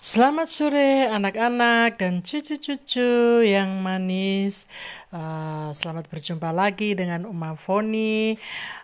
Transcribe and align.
Selamat 0.00 0.48
sore 0.48 1.12
anak-anak 1.12 2.00
dan 2.00 2.24
cucu-cucu 2.24 3.44
yang 3.44 3.84
manis. 3.84 4.64
Uh, 5.12 5.68
selamat 5.76 6.08
berjumpa 6.08 6.56
lagi 6.56 6.96
dengan 6.96 7.28
Uma 7.28 7.52
Foni 7.52 8.32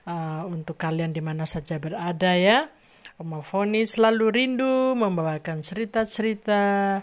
uh, 0.04 0.44
untuk 0.44 0.76
kalian 0.76 1.16
di 1.16 1.24
mana 1.24 1.48
saja 1.48 1.80
berada 1.80 2.36
ya. 2.36 2.68
Uma 3.16 3.40
Foni 3.40 3.88
selalu 3.88 4.28
rindu 4.28 4.92
membawakan 4.92 5.64
cerita-cerita 5.64 7.00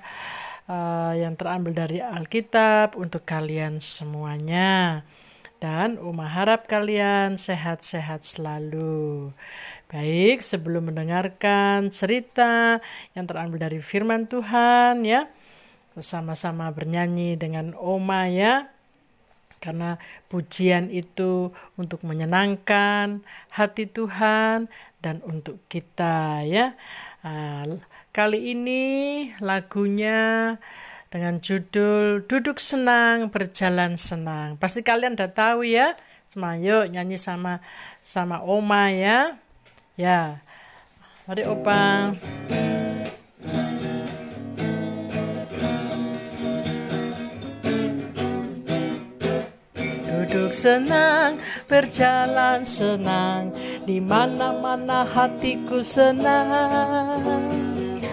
uh, 0.69 1.13
yang 1.17 1.33
terambil 1.33 1.73
dari 1.73 1.97
Alkitab 1.97 2.93
untuk 2.93 3.25
kalian 3.25 3.81
semuanya. 3.81 5.01
Dan 5.57 5.97
Uma 5.97 6.29
harap 6.29 6.69
kalian 6.69 7.33
sehat-sehat 7.33 8.21
selalu. 8.21 9.33
Baik, 9.93 10.41
sebelum 10.41 10.89
mendengarkan 10.89 11.93
cerita 11.93 12.81
yang 13.13 13.29
terambil 13.29 13.61
dari 13.61 13.77
firman 13.77 14.25
Tuhan 14.25 15.05
ya, 15.05 15.29
bersama-sama 15.93 16.73
bernyanyi 16.73 17.37
dengan 17.37 17.77
Oma 17.77 18.25
ya. 18.25 18.73
Karena 19.61 20.01
pujian 20.33 20.89
itu 20.89 21.53
untuk 21.77 22.01
menyenangkan 22.01 23.21
hati 23.53 23.85
Tuhan 23.85 24.65
dan 24.97 25.21
untuk 25.29 25.61
kita 25.69 26.41
ya. 26.41 26.73
Uh, 27.21 27.77
kali 28.09 28.49
ini 28.49 28.83
lagunya 29.45 30.57
dengan 31.13 31.37
judul 31.37 32.25
Duduk 32.25 32.57
Senang, 32.57 33.29
Berjalan 33.29 34.01
Senang. 34.01 34.57
Pasti 34.57 34.81
kalian 34.81 35.13
udah 35.13 35.29
tahu 35.29 35.69
ya. 35.69 35.93
Yuk 36.33 36.89
nyanyi 36.89 37.21
sama 37.21 37.61
sama 38.01 38.41
Oma 38.41 38.89
ya. 38.89 39.37
Ya, 39.93 40.41
mari 41.29 41.45
opa. 41.45 42.17
Duduk 50.09 50.49
senang, 50.49 51.37
berjalan 51.69 52.65
senang, 52.65 53.53
di 53.85 54.01
mana-mana 54.01 55.05
hatiku 55.05 55.85
senang. 55.85 57.53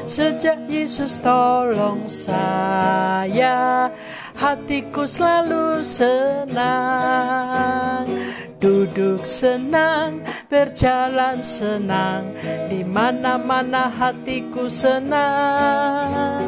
Sejak 0.04 0.68
Yesus 0.68 1.16
tolong 1.24 2.12
saya, 2.12 3.88
hatiku 4.36 5.08
selalu 5.08 5.80
senang. 5.80 6.60
Duduk 8.60 9.24
senang, 9.24 10.20
berjalan 10.52 11.40
senang, 11.40 12.36
di 12.68 12.84
mana-mana 12.84 13.88
hatiku 13.88 14.68
senang. 14.68 16.44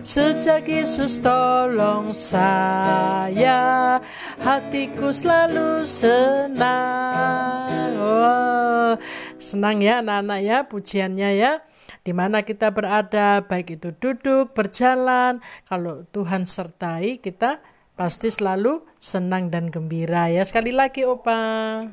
Sejak 0.00 0.64
Yesus 0.64 1.20
tolong 1.20 2.16
saya, 2.16 4.00
hatiku 4.40 5.12
selalu 5.12 5.84
senang. 5.84 7.68
Oh, 8.00 8.96
senang 9.36 9.84
ya 9.84 10.00
anak-anak 10.00 10.40
ya 10.40 10.64
pujiannya 10.64 11.30
ya. 11.36 11.60
Di 12.00 12.16
mana 12.16 12.40
kita 12.40 12.72
berada, 12.72 13.44
baik 13.44 13.76
itu 13.76 13.92
duduk, 14.00 14.56
berjalan, 14.56 15.44
kalau 15.68 16.08
Tuhan 16.08 16.48
sertai 16.48 17.20
kita 17.20 17.60
pasti 18.00 18.32
selalu 18.32 18.80
senang 18.96 19.52
dan 19.52 19.68
gembira 19.68 20.32
ya. 20.32 20.40
Sekali 20.40 20.72
lagi 20.72 21.04
Opa. 21.04 21.84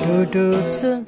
Duduk 0.00 0.64
sen 0.64 1.04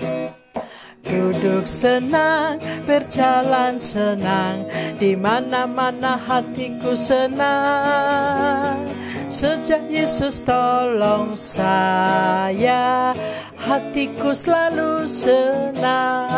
Duduk 1.02 1.68
senang, 1.68 2.56
berjalan 2.88 3.76
senang, 3.76 4.64
di 4.96 5.12
mana-mana 5.12 6.16
hatiku 6.16 6.96
senang. 6.96 8.88
Sejak 9.28 9.92
Yesus 9.92 10.40
tolong 10.40 11.36
saya, 11.36 13.12
hatiku 13.60 14.32
selalu 14.32 15.04
senang. 15.04 16.32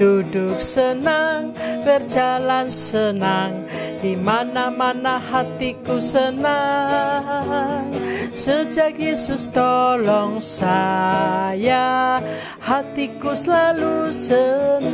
Duduk 0.00 0.56
senang, 0.56 1.52
berjalan 1.84 2.72
senang, 2.72 3.68
di 4.00 4.16
mana-mana 4.16 5.20
hatiku 5.20 6.00
senang. 6.00 7.84
Sejak 8.32 8.96
Yesus 8.96 9.52
tolong 9.52 10.40
saya, 10.40 12.16
hatiku 12.64 13.36
selalu 13.36 14.08
senang. 14.08 14.88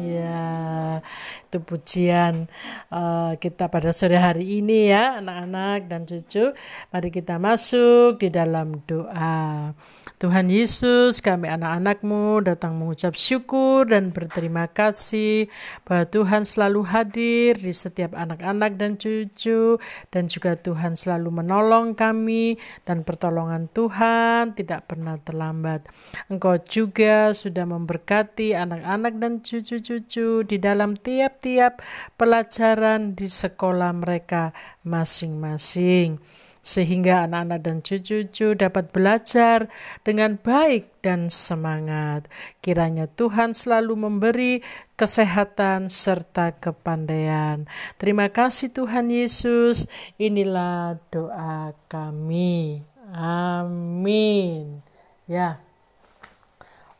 Ya, 0.00 1.04
itu 1.44 1.60
pujian 1.60 2.48
uh, 2.88 3.36
kita 3.36 3.68
pada 3.68 3.92
sore 3.92 4.16
hari 4.16 4.64
ini 4.64 4.88
ya, 4.88 5.20
anak-anak 5.20 5.92
dan 5.92 6.08
cucu. 6.08 6.56
Mari 6.88 7.12
kita 7.12 7.36
masuk 7.36 8.16
di 8.16 8.32
dalam 8.32 8.80
doa. 8.88 9.76
Tuhan 10.14 10.46
Yesus, 10.46 11.18
kami 11.18 11.50
anak-anakmu 11.50 12.46
datang 12.46 12.78
mengucap 12.78 13.18
syukur 13.18 13.82
dan 13.90 14.14
berterima 14.14 14.70
kasih 14.70 15.50
bahwa 15.82 16.06
Tuhan 16.06 16.46
selalu 16.46 16.86
hadir 16.86 17.58
di 17.58 17.74
setiap 17.74 18.14
anak-anak 18.14 18.78
dan 18.78 18.94
cucu 18.94 19.82
dan 20.14 20.30
juga 20.30 20.54
Tuhan 20.54 20.94
selalu 20.94 21.42
menolong 21.42 21.98
kami 21.98 22.62
dan 22.86 23.02
pertolongan 23.02 23.66
Tuhan 23.74 24.54
tidak 24.54 24.86
pernah 24.86 25.18
terlambat. 25.18 25.90
Engkau 26.30 26.62
juga 26.62 27.34
sudah 27.34 27.66
memberkati 27.66 28.54
anak-anak 28.54 29.18
dan 29.18 29.42
cucu-cucu 29.42 30.46
di 30.46 30.56
dalam 30.62 30.94
tiap-tiap 30.94 31.82
pelajaran 32.14 33.18
di 33.18 33.26
sekolah 33.26 33.90
mereka 33.90 34.54
masing-masing 34.86 36.22
sehingga 36.64 37.28
anak-anak 37.28 37.60
dan 37.60 37.76
cucu-cucu 37.84 38.56
dapat 38.56 38.88
belajar 38.88 39.68
dengan 40.00 40.40
baik 40.40 41.04
dan 41.04 41.28
semangat. 41.28 42.24
Kiranya 42.64 43.04
Tuhan 43.04 43.52
selalu 43.52 43.94
memberi 44.08 44.52
kesehatan 44.96 45.92
serta 45.92 46.56
kepandaian. 46.56 47.68
Terima 48.00 48.32
kasih 48.32 48.72
Tuhan 48.72 49.12
Yesus. 49.12 49.84
Inilah 50.16 50.96
doa 51.12 51.76
kami. 51.92 52.80
Amin. 53.12 54.80
Ya. 55.28 55.60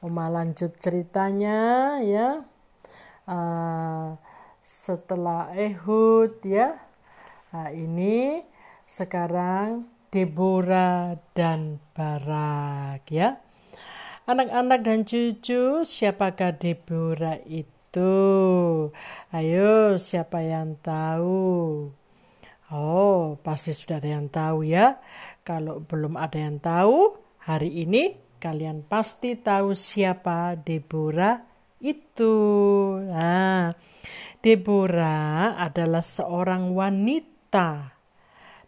Oma 0.05 0.29
lanjut 0.29 0.77
ceritanya 0.77 1.97
ya. 2.05 2.45
Uh, 3.25 4.21
setelah 4.61 5.57
Ehud 5.57 6.45
ya. 6.45 6.77
Nah, 7.57 7.73
ini 7.73 8.45
sekarang 8.85 9.89
Deborah 10.13 11.19
dan 11.35 11.83
Barak 11.91 13.09
ya. 13.11 13.41
Anak-anak 14.25 14.81
dan 14.87 15.05
cucu, 15.05 15.85
siapakah 15.85 16.57
Deborah 16.57 17.43
itu? 17.45 18.15
Ayo, 19.35 20.01
siapa 20.01 20.41
yang 20.41 20.81
tahu? 20.81 21.93
Oh, 22.73 23.37
pasti 23.45 23.77
sudah 23.77 24.01
ada 24.01 24.09
yang 24.09 24.33
tahu 24.33 24.65
ya. 24.65 24.97
Kalau 25.45 25.85
belum 25.85 26.17
ada 26.17 26.41
yang 26.41 26.57
tahu, 26.57 27.21
hari 27.45 27.85
ini 27.85 28.17
kalian 28.41 28.85
pasti 28.85 29.37
tahu 29.37 29.77
siapa 29.77 30.57
Deborah 30.57 31.45
itu. 31.85 32.37
Nah, 33.05 33.73
Deborah 34.41 35.61
adalah 35.61 36.01
seorang 36.01 36.73
wanita 36.73 37.94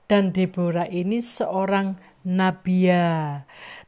dan 0.06 0.30
Deborah 0.30 0.86
ini 0.86 1.18
seorang 1.18 1.98
nabia 2.26 3.42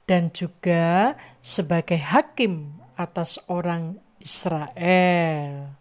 dan 0.07 0.31
juga 0.35 1.15
sebagai 1.43 1.99
hakim 1.99 2.79
atas 2.99 3.39
orang 3.47 4.03
Israel. 4.19 5.75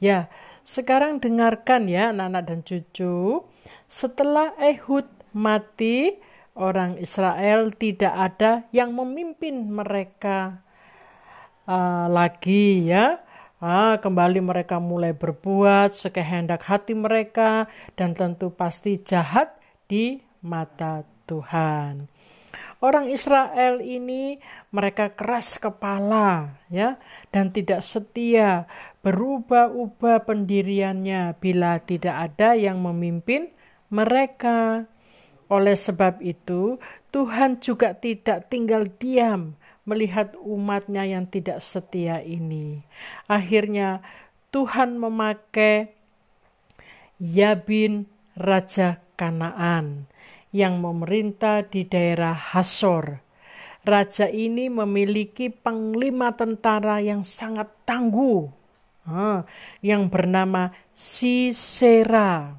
Ya, 0.00 0.32
sekarang 0.64 1.20
dengarkan 1.20 1.90
ya 1.90 2.14
anak-anak 2.14 2.42
dan 2.48 2.60
cucu. 2.64 3.44
Setelah 3.88 4.54
Ehud 4.60 5.04
mati, 5.34 6.16
orang 6.56 6.96
Israel 7.02 7.72
tidak 7.74 8.14
ada 8.14 8.64
yang 8.72 8.94
memimpin 8.96 9.68
mereka 9.68 10.64
uh, 11.68 12.06
lagi 12.08 12.88
ya. 12.88 13.20
Ah, 13.58 13.98
kembali 13.98 14.38
mereka 14.38 14.78
mulai 14.78 15.10
berbuat 15.10 15.90
sekehendak 15.90 16.62
hati 16.62 16.94
mereka 16.94 17.66
dan 17.98 18.14
tentu 18.14 18.54
pasti 18.54 19.02
jahat 19.02 19.57
di 19.88 20.20
mata 20.44 21.02
Tuhan. 21.24 22.06
Orang 22.78 23.10
Israel 23.10 23.82
ini 23.82 24.38
mereka 24.70 25.10
keras 25.10 25.58
kepala 25.58 26.54
ya 26.70 26.94
dan 27.34 27.50
tidak 27.50 27.82
setia, 27.82 28.70
berubah-ubah 29.02 30.22
pendiriannya 30.22 31.34
bila 31.42 31.82
tidak 31.82 32.30
ada 32.30 32.54
yang 32.54 32.78
memimpin 32.78 33.50
mereka. 33.90 34.86
Oleh 35.48 35.74
sebab 35.74 36.22
itu, 36.22 36.78
Tuhan 37.10 37.58
juga 37.58 37.96
tidak 37.96 38.46
tinggal 38.52 38.86
diam 38.86 39.58
melihat 39.88 40.36
umatnya 40.38 41.02
yang 41.08 41.24
tidak 41.24 41.64
setia 41.64 42.20
ini. 42.20 42.84
Akhirnya 43.26 44.04
Tuhan 44.52 45.00
memakai 45.00 45.96
Yabin 47.18 48.06
Raja 48.36 49.07
Kanaan 49.18 50.06
yang 50.54 50.78
memerintah 50.78 51.66
di 51.66 51.82
daerah 51.82 52.38
Hasor. 52.38 53.18
Raja 53.82 54.30
ini 54.30 54.70
memiliki 54.70 55.50
panglima 55.50 56.38
tentara 56.38 57.02
yang 57.02 57.26
sangat 57.26 57.66
tangguh, 57.82 58.46
yang 59.82 60.06
bernama 60.06 60.70
Sisera. 60.94 62.54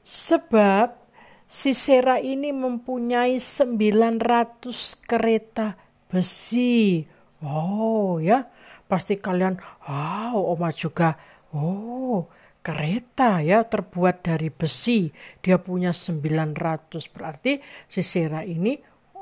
Sebab 0.00 0.96
Sisera 1.44 2.22
ini 2.22 2.56
mempunyai 2.56 3.36
900 3.36 4.64
kereta 5.04 5.76
besi. 6.08 7.04
Oh 7.42 8.16
ya, 8.16 8.48
pasti 8.88 9.20
kalian, 9.20 9.60
wow, 9.84 10.56
Oma 10.56 10.72
juga, 10.72 11.20
oh 11.52 12.26
kereta 12.66 13.38
ya 13.46 13.62
terbuat 13.62 14.26
dari 14.26 14.50
besi. 14.50 15.06
Dia 15.38 15.62
punya 15.62 15.94
900, 15.94 16.98
berarti 17.14 17.62
Sisera 17.86 18.42
ini 18.42 18.74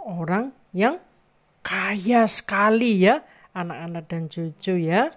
orang 0.09 0.49
yang 0.73 0.97
kaya 1.61 2.25
sekali 2.25 3.05
ya, 3.05 3.21
anak-anak 3.53 4.05
dan 4.09 4.33
cucu 4.33 4.81
ya. 4.81 5.13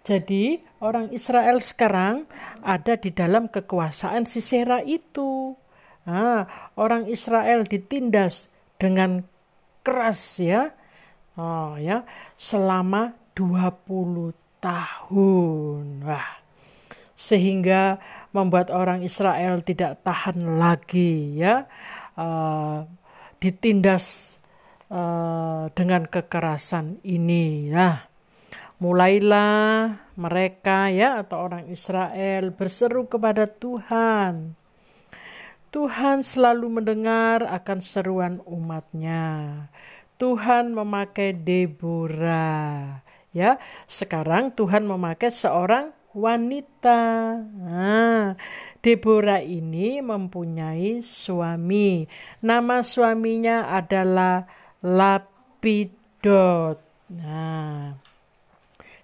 Jadi 0.00 0.56
orang 0.80 1.12
Israel 1.12 1.60
sekarang 1.60 2.24
ada 2.64 2.96
di 2.96 3.12
dalam 3.12 3.52
kekuasaan 3.52 4.24
Sisera 4.24 4.80
itu. 4.80 5.52
Nah, 6.08 6.72
orang 6.80 7.04
Israel 7.04 7.68
ditindas 7.68 8.48
dengan 8.80 9.28
keras 9.84 10.40
ya. 10.40 10.72
Oh 11.36 11.76
ya, 11.76 12.08
selama 12.40 13.12
20 13.36 14.32
tahun. 14.64 15.84
Wah. 16.08 16.47
Sehingga 17.18 17.98
membuat 18.30 18.70
orang 18.70 19.02
Israel 19.02 19.58
tidak 19.66 20.06
tahan 20.06 20.62
lagi 20.62 21.34
ya. 21.34 21.66
Uh, 22.14 22.86
ditindas 23.42 24.38
uh, 24.90 25.70
dengan 25.74 26.06
kekerasan 26.06 27.02
ini. 27.06 27.70
Nah, 27.70 28.06
mulailah 28.78 29.98
mereka 30.18 30.90
ya 30.90 31.22
atau 31.22 31.50
orang 31.50 31.70
Israel 31.70 32.54
berseru 32.54 33.06
kepada 33.06 33.46
Tuhan. 33.46 34.58
Tuhan 35.68 36.24
selalu 36.24 36.80
mendengar 36.80 37.44
akan 37.44 37.78
seruan 37.84 38.40
umatnya. 38.48 39.68
Tuhan 40.16 40.74
memakai 40.74 41.36
Deborah. 41.36 43.04
Ya, 43.30 43.60
sekarang 43.86 44.50
Tuhan 44.56 44.88
memakai 44.88 45.28
seorang 45.28 45.92
wanita. 46.12 47.36
Nah, 47.42 48.36
Deborah 48.80 49.42
ini 49.42 50.00
mempunyai 50.00 51.02
suami. 51.04 52.08
Nama 52.44 52.80
suaminya 52.80 53.72
adalah 53.74 54.48
Lapidot. 54.80 56.78
Nah, 57.08 57.96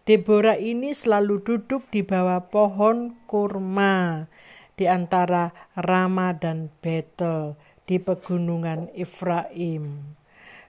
Deborah 0.04 0.60
ini 0.60 0.92
selalu 0.92 1.40
duduk 1.40 1.88
di 1.88 2.04
bawah 2.04 2.44
pohon 2.52 3.16
kurma 3.24 4.28
di 4.76 4.84
antara 4.84 5.54
Rama 5.78 6.36
dan 6.36 6.68
Betel 6.84 7.56
di 7.88 7.96
pegunungan 7.96 8.92
Efraim. 8.92 10.16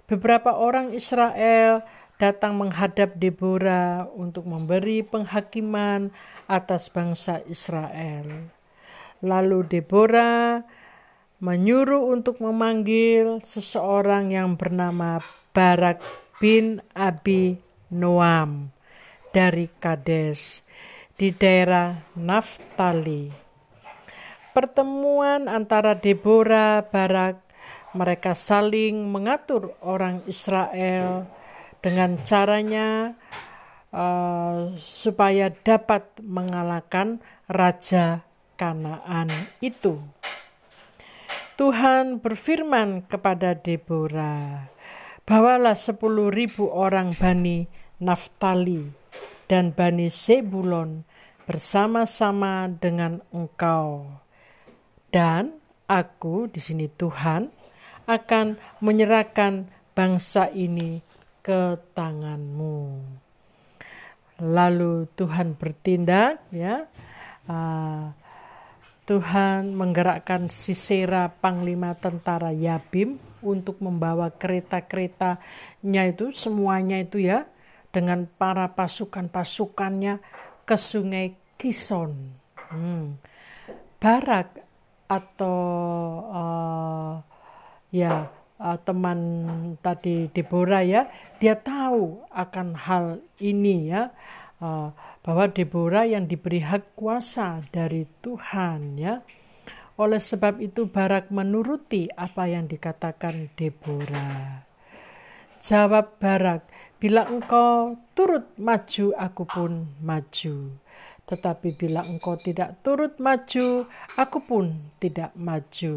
Beberapa 0.06 0.54
orang 0.54 0.94
Israel 0.94 1.82
datang 2.16 2.56
menghadap 2.56 3.20
Deborah 3.20 4.08
untuk 4.16 4.48
memberi 4.48 5.04
penghakiman 5.04 6.12
atas 6.48 6.88
bangsa 6.88 7.44
Israel. 7.48 8.52
Lalu 9.20 9.68
Deborah 9.68 10.64
menyuruh 11.44 12.16
untuk 12.16 12.40
memanggil 12.40 13.44
seseorang 13.44 14.32
yang 14.32 14.56
bernama 14.56 15.20
Barak 15.52 16.00
bin 16.40 16.80
Abi 16.96 17.60
Noam 17.92 18.72
dari 19.36 19.68
Kades 19.68 20.64
di 21.20 21.36
daerah 21.36 22.00
Naftali. 22.16 23.32
Pertemuan 24.56 25.52
antara 25.52 26.00
Deborah, 26.00 26.80
Barak, 26.88 27.44
mereka 27.92 28.32
saling 28.32 29.12
mengatur 29.12 29.76
orang 29.84 30.24
Israel 30.28 31.28
dengan 31.86 32.18
caranya 32.26 33.14
uh, 33.94 34.74
supaya 34.82 35.54
dapat 35.54 36.02
mengalahkan 36.26 37.22
raja 37.46 38.26
Kanaan 38.58 39.30
itu. 39.62 40.02
Tuhan 41.62 42.18
berfirman 42.24 43.06
kepada 43.06 43.54
Deborah, 43.54 44.66
bawalah 45.30 45.78
sepuluh 45.78 46.34
ribu 46.34 46.74
orang 46.74 47.14
Bani 47.14 47.70
Naftali 48.02 48.90
dan 49.46 49.70
Bani 49.70 50.10
Sebulon 50.10 51.06
bersama-sama 51.46 52.66
dengan 52.82 53.22
engkau. 53.30 54.10
Dan 55.14 55.62
aku 55.86 56.50
di 56.50 56.58
sini 56.58 56.90
Tuhan 56.90 57.54
akan 58.10 58.58
menyerahkan 58.82 59.70
bangsa 59.96 60.50
ini 60.52 61.05
ke 61.46 61.78
tanganmu. 61.94 63.06
Lalu 64.42 65.06
Tuhan 65.14 65.54
bertindak 65.54 66.42
ya. 66.50 66.90
Uh, 67.46 68.10
Tuhan 69.06 69.78
menggerakkan 69.78 70.50
Sisera 70.50 71.30
panglima 71.30 71.94
tentara 71.94 72.50
Yabim 72.50 73.22
untuk 73.46 73.78
membawa 73.78 74.34
kereta-keretanya 74.34 76.04
itu 76.10 76.34
semuanya 76.34 76.98
itu 76.98 77.22
ya 77.22 77.46
dengan 77.94 78.26
para 78.26 78.74
pasukan-pasukannya 78.74 80.18
ke 80.66 80.74
sungai 80.74 81.38
Kison. 81.62 82.34
Hmm. 82.74 83.22
Barak 84.02 84.66
atau 85.06 85.62
uh, 86.34 87.14
ya 87.94 88.26
uh, 88.60 88.78
teman 88.82 89.20
tadi 89.80 90.28
Deborah 90.34 90.84
ya, 90.84 91.08
dia 91.46 91.62
tahu 91.62 92.26
akan 92.34 92.74
hal 92.74 93.22
ini 93.38 93.94
ya, 93.94 94.10
uh, 94.66 94.90
bahwa 95.22 95.46
Deborah 95.46 96.10
yang 96.10 96.26
diberi 96.26 96.66
hak 96.66 96.98
kuasa 96.98 97.62
dari 97.70 98.10
Tuhan 98.26 98.98
ya. 98.98 99.22
Oleh 100.02 100.18
sebab 100.18 100.58
itu 100.58 100.90
Barak 100.90 101.30
menuruti 101.30 102.10
apa 102.18 102.50
yang 102.50 102.66
dikatakan 102.66 103.54
Deborah. 103.54 104.66
Jawab 105.62 106.18
Barak, 106.18 106.66
Bila 106.96 107.30
engkau 107.30 108.02
turut 108.18 108.50
maju, 108.58 109.14
aku 109.14 109.44
pun 109.46 109.94
maju. 110.02 110.74
Tetapi 111.30 111.78
bila 111.78 112.02
engkau 112.02 112.34
tidak 112.34 112.82
turut 112.82 113.22
maju, 113.22 113.86
aku 114.18 114.40
pun 114.42 114.90
tidak 114.98 115.30
maju. 115.38 115.94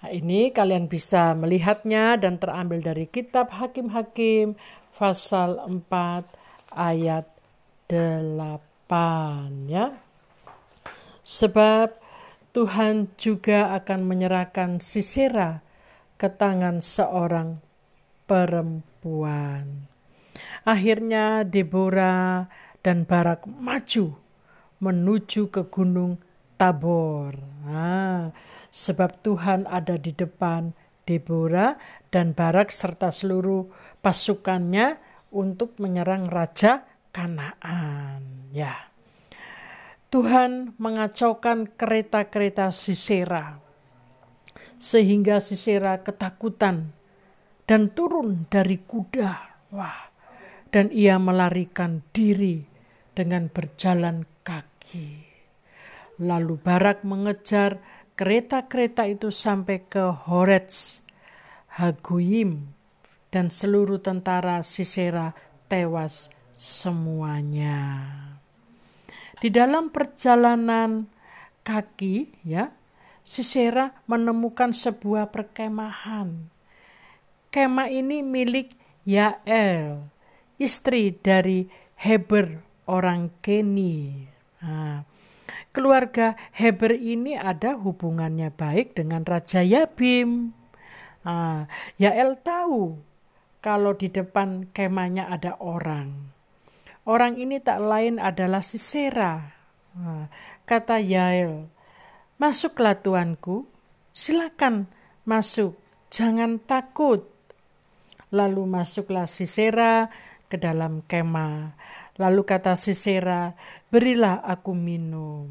Nah, 0.00 0.10
ini 0.16 0.48
kalian 0.48 0.88
bisa 0.88 1.36
melihatnya 1.36 2.16
dan 2.16 2.40
terambil 2.40 2.80
dari 2.80 3.04
kitab 3.04 3.52
Hakim-Hakim 3.52 4.56
pasal 4.96 5.60
4 5.60 6.24
ayat 6.72 7.28
8 7.84 9.68
ya. 9.68 9.92
Sebab 11.20 12.00
Tuhan 12.56 13.12
juga 13.20 13.76
akan 13.76 14.00
menyerahkan 14.08 14.80
Sisera 14.80 15.60
ke 16.16 16.32
tangan 16.32 16.80
seorang 16.80 17.60
perempuan. 18.24 19.84
Akhirnya 20.64 21.44
Deborah 21.44 22.48
dan 22.80 23.04
Barak 23.04 23.44
maju 23.44 24.16
menuju 24.80 25.52
ke 25.52 25.68
gunung 25.68 26.20
Tabor. 26.60 27.40
Nah, 27.64 28.28
sebab 28.68 29.24
Tuhan 29.24 29.64
ada 29.64 29.96
di 29.96 30.12
depan 30.12 30.76
Deborah 31.08 31.80
dan 32.12 32.36
Barak 32.36 32.68
serta 32.68 33.08
seluruh 33.08 33.72
pasukannya 34.04 35.00
untuk 35.32 35.80
menyerang 35.80 36.28
Raja 36.28 36.84
Kanaan. 37.16 38.52
Ya. 38.52 38.92
Tuhan 40.12 40.76
mengacaukan 40.76 41.70
kereta-kereta 41.80 42.68
Sisera 42.76 43.56
sehingga 44.76 45.40
Sisera 45.40 46.04
ketakutan 46.04 46.92
dan 47.64 47.88
turun 47.88 48.44
dari 48.52 48.84
kuda. 48.84 49.32
Wah, 49.72 50.12
dan 50.68 50.92
ia 50.92 51.16
melarikan 51.16 52.04
diri 52.12 52.68
dengan 53.16 53.48
berjalan 53.48 54.28
kaki. 54.44 55.29
Lalu 56.20 56.60
Barak 56.60 57.00
mengejar 57.00 57.80
kereta-kereta 58.12 59.08
itu 59.08 59.32
sampai 59.32 59.80
ke 59.88 60.12
Horets, 60.28 61.00
Haguyim 61.80 62.68
dan 63.32 63.48
seluruh 63.48 64.04
tentara 64.04 64.60
Sisera 64.60 65.32
tewas 65.64 66.28
semuanya. 66.52 67.88
Di 69.40 69.48
dalam 69.48 69.88
perjalanan 69.88 71.08
kaki 71.64 72.44
ya, 72.44 72.68
Sisera 73.24 74.04
menemukan 74.04 74.76
sebuah 74.76 75.32
perkemahan. 75.32 76.50
Kemah 77.48 77.88
ini 77.88 78.20
milik 78.20 78.76
Yael, 79.08 80.04
istri 80.60 81.16
dari 81.16 81.64
Heber 81.96 82.60
orang 82.84 83.32
Keni. 83.40 84.28
Nah, 84.60 85.09
keluarga 85.70 86.34
Heber 86.54 86.94
ini 86.94 87.38
ada 87.38 87.78
hubungannya 87.78 88.50
baik 88.54 88.98
dengan 88.98 89.22
Raja 89.22 89.62
Yabim. 89.62 90.50
Nah, 91.26 91.68
Yael 92.00 92.38
tahu 92.40 92.98
kalau 93.60 93.92
di 93.94 94.08
depan 94.08 94.68
kemahnya 94.72 95.28
ada 95.28 95.56
orang. 95.60 96.32
Orang 97.04 97.36
ini 97.40 97.60
tak 97.60 97.80
lain 97.80 98.20
adalah 98.20 98.60
Sisera. 98.60 99.40
Nah, 99.96 100.28
kata 100.64 101.00
Yael, 101.00 101.68
masuklah 102.36 102.96
tuanku, 103.00 103.66
silakan 104.12 104.88
masuk, 105.24 105.76
jangan 106.12 106.60
takut. 106.60 107.26
Lalu 108.30 108.62
masuklah 108.62 109.26
Sisera 109.26 110.06
ke 110.46 110.54
dalam 110.54 111.02
kemah. 111.02 111.74
Lalu 112.20 112.42
kata 112.46 112.76
Sisera, 112.76 113.56
berilah 113.90 114.40
aku 114.46 114.72
minum. 114.72 115.50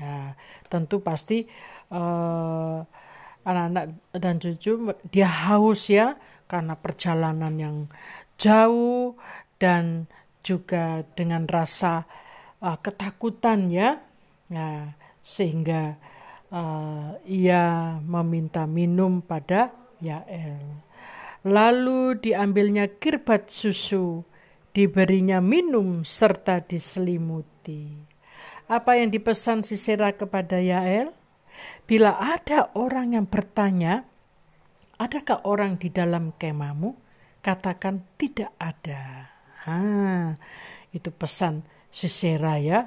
Ya, 0.00 0.32
tentu 0.72 1.04
pasti 1.04 1.44
eh, 1.92 2.78
anak-anak 3.44 3.84
dan 4.16 4.36
cucu 4.40 4.92
dia 5.12 5.28
haus 5.28 5.88
ya 5.92 6.16
karena 6.48 6.76
perjalanan 6.76 7.54
yang 7.56 7.76
jauh 8.40 9.16
dan 9.60 10.08
juga 10.40 11.04
dengan 11.12 11.44
rasa 11.44 12.08
uh, 12.64 12.78
ketakutan 12.80 13.68
ya. 13.68 14.00
ya 14.48 14.96
sehingga 15.20 16.00
uh, 16.48 17.20
ia 17.28 17.96
meminta 18.00 18.64
minum 18.64 19.20
pada 19.20 19.70
Yael. 20.00 20.80
Lalu 21.44 22.20
diambilnya 22.20 22.88
kirbat 23.00 23.48
susu, 23.52 24.24
diberinya 24.70 25.42
minum 25.42 26.06
serta 26.06 26.62
diselimuti. 26.62 27.94
Apa 28.70 29.02
yang 29.02 29.10
dipesan 29.10 29.66
Sisera 29.66 30.14
kepada 30.14 30.62
Yael? 30.62 31.10
Bila 31.90 32.16
ada 32.22 32.70
orang 32.78 33.18
yang 33.18 33.26
bertanya, 33.26 34.06
adakah 34.96 35.42
orang 35.42 35.74
di 35.74 35.90
dalam 35.90 36.30
kemamu? 36.38 36.94
Katakan 37.42 38.06
tidak 38.14 38.54
ada. 38.62 39.26
Ha, 39.66 39.76
itu 40.94 41.10
pesan 41.10 41.66
Sisera 41.90 42.56
ya 42.62 42.86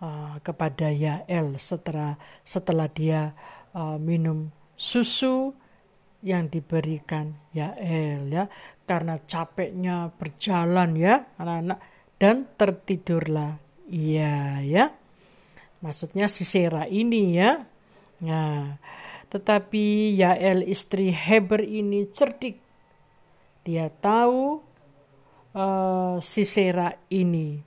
uh, 0.00 0.38
kepada 0.40 0.94
Yael 0.94 1.58
setelah 1.58 2.14
setelah 2.46 2.86
dia 2.86 3.34
uh, 3.74 3.98
minum 3.98 4.54
susu 4.78 5.56
yang 6.22 6.46
diberikan 6.46 7.34
Yael 7.50 8.30
ya 8.30 8.44
karena 8.86 9.18
capeknya 9.18 10.14
berjalan 10.14 10.94
ya 10.94 11.26
anak-anak 11.36 11.78
dan 12.16 12.46
tertidurlah. 12.56 13.58
Ia 13.90 14.62
ya. 14.62 14.94
Maksudnya 15.82 16.30
Sisera 16.30 16.88
ini 16.88 17.36
ya. 17.36 17.66
Nah 18.24 18.78
tetapi 19.26 20.14
Yael 20.14 20.62
istri 20.64 21.10
Heber 21.10 21.60
ini 21.60 22.06
cerdik. 22.08 22.62
Dia 23.66 23.90
tahu 23.90 24.62
uh, 25.52 26.16
Sisera 26.22 26.94
ini. 27.10 27.58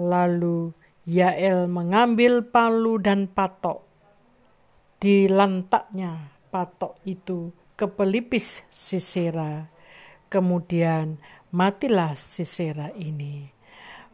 Lalu 0.00 0.72
Yael 1.04 1.68
mengambil 1.68 2.42
palu 2.48 2.96
dan 2.96 3.28
patok. 3.28 3.84
Di 4.96 5.28
lantaknya 5.28 6.32
patok 6.48 6.96
itu 7.04 7.52
ke 7.76 7.84
pelipis 7.84 8.64
Sisera. 8.72 9.73
Kemudian 10.34 11.22
matilah 11.54 12.18
Sisera 12.18 12.90
ini. 12.98 13.46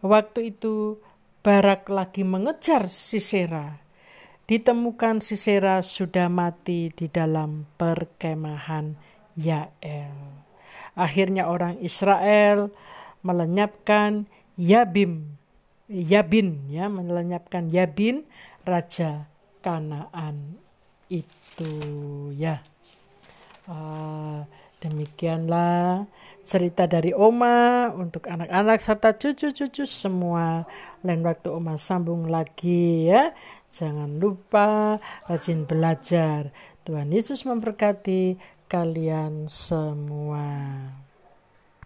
Waktu 0.05 0.53
itu 0.53 1.01
Barak 1.41 1.89
lagi 1.89 2.21
mengejar 2.21 2.93
Sisera. 2.93 3.81
Ditemukan 4.45 5.25
Sisera 5.25 5.81
sudah 5.81 6.29
mati 6.29 6.93
di 6.93 7.09
dalam 7.09 7.65
perkemahan 7.81 8.93
Yael. 9.41 10.13
Akhirnya 10.93 11.49
orang 11.49 11.81
Israel 11.81 12.69
melenyapkan 13.25 14.29
Yabim, 14.61 15.41
Yabin 15.89 16.69
ya, 16.69 16.93
melenyapkan 16.93 17.73
Yabin 17.73 18.29
raja 18.69 19.25
Kanaan 19.65 20.61
itu 21.09 21.73
ya 22.37 22.61
uh, 23.67 24.45
demikianlah 24.81 26.09
cerita 26.41 26.89
dari 26.89 27.13
Oma 27.13 27.93
untuk 27.93 28.27
anak-anak 28.27 28.81
serta 28.81 29.15
cucu-cucu 29.15 29.85
semua. 29.85 30.65
Lain 31.05 31.23
waktu 31.23 31.53
Oma 31.53 31.77
sambung 31.77 32.27
lagi 32.27 33.13
ya. 33.13 33.37
Jangan 33.71 34.19
lupa 34.19 34.99
rajin 35.31 35.69
belajar. 35.69 36.51
Tuhan 36.83 37.13
Yesus 37.13 37.47
memberkati 37.47 38.41
kalian 38.67 39.47
semua 39.47 40.49